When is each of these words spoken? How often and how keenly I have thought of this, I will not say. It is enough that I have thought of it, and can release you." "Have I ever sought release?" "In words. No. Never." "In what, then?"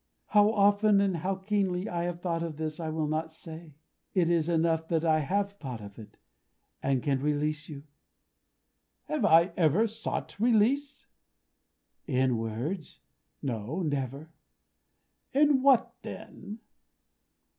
How 0.29 0.51
often 0.51 0.99
and 0.99 1.17
how 1.17 1.35
keenly 1.35 1.87
I 1.87 2.05
have 2.05 2.21
thought 2.21 2.41
of 2.41 2.57
this, 2.57 2.79
I 2.79 2.89
will 2.89 3.05
not 3.05 3.31
say. 3.31 3.75
It 4.15 4.31
is 4.31 4.49
enough 4.49 4.87
that 4.87 5.05
I 5.05 5.19
have 5.19 5.51
thought 5.51 5.79
of 5.79 5.99
it, 5.99 6.17
and 6.81 7.03
can 7.03 7.21
release 7.21 7.69
you." 7.69 7.83
"Have 9.03 9.25
I 9.25 9.53
ever 9.55 9.85
sought 9.85 10.39
release?" 10.39 11.05
"In 12.07 12.39
words. 12.39 13.01
No. 13.43 13.83
Never." 13.83 14.31
"In 15.33 15.61
what, 15.61 15.93
then?" 16.01 16.61